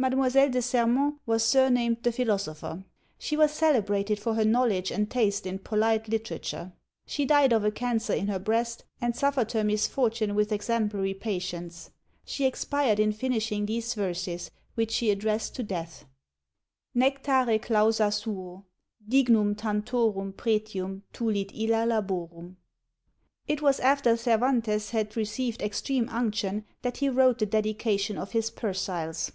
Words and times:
Mademoiselle 0.00 0.48
de 0.48 0.62
Serment 0.62 1.18
was 1.26 1.44
surnamed 1.44 2.02
the 2.02 2.10
philosopher. 2.10 2.82
She 3.18 3.36
was 3.36 3.50
celebrated 3.50 4.18
for 4.18 4.32
her 4.34 4.46
knowledge 4.46 4.90
and 4.90 5.10
taste 5.10 5.46
in 5.46 5.58
polite 5.58 6.08
literature. 6.08 6.72
She 7.04 7.26
died 7.26 7.52
of 7.52 7.66
a 7.66 7.70
cancer 7.70 8.14
in 8.14 8.28
her 8.28 8.38
breast, 8.38 8.86
and 9.02 9.14
suffered 9.14 9.52
her 9.52 9.62
misfortune 9.62 10.34
with 10.34 10.52
exemplary 10.52 11.12
patience. 11.12 11.90
She 12.24 12.46
expired 12.46 12.98
in 12.98 13.12
finishing 13.12 13.66
these 13.66 13.92
verses, 13.92 14.50
which 14.74 14.90
she 14.90 15.10
addressed 15.10 15.54
to 15.56 15.62
Death: 15.62 16.06
Nectare 16.94 17.58
clausa 17.58 18.10
suo, 18.10 18.64
Dignum 19.06 19.54
tantorum 19.54 20.32
pretium 20.32 21.02
tulit 21.12 21.50
illa 21.52 21.84
laborum. 21.84 22.56
It 23.46 23.60
was 23.60 23.78
after 23.80 24.16
Cervantes 24.16 24.92
had 24.92 25.14
received 25.14 25.60
extreme 25.60 26.08
unction 26.08 26.64
that 26.80 26.96
he 26.96 27.10
wrote 27.10 27.38
the 27.38 27.44
dedication 27.44 28.16
of 28.16 28.32
his 28.32 28.48
Persiles. 28.50 29.32